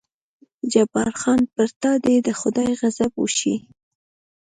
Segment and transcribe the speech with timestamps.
[0.71, 3.55] جبار خان: پر تا دې د خدای غضب وشي.